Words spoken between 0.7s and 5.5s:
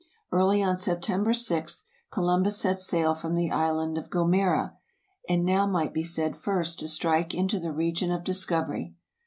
September 6th Columbus set sail from the island of Gomera, and